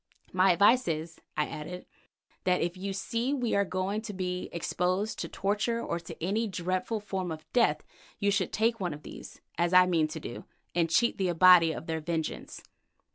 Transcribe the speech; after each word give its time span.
"My 0.33 0.53
advice 0.53 0.87
is," 0.87 1.21
I 1.37 1.45
added, 1.45 1.85
"that 2.43 2.59
if 2.59 2.75
you 2.75 2.91
see 2.91 3.35
we 3.35 3.53
are 3.53 3.63
going 3.63 4.01
to 4.01 4.13
be 4.13 4.49
exposed 4.51 5.19
to 5.19 5.29
torture 5.29 5.79
or 5.79 5.99
to 5.99 6.19
any 6.23 6.47
dreadful 6.47 6.99
form 6.99 7.31
of 7.31 7.45
death, 7.53 7.83
you 8.17 8.31
should 8.31 8.51
take 8.51 8.79
one 8.79 8.95
of 8.95 9.03
these, 9.03 9.41
as 9.59 9.73
I 9.73 9.85
mean 9.85 10.07
to 10.07 10.19
do, 10.19 10.45
and 10.73 10.89
cheat 10.89 11.19
the 11.19 11.27
Abati 11.27 11.71
of 11.71 11.85
their 11.85 11.99
vengeance." 12.01 12.63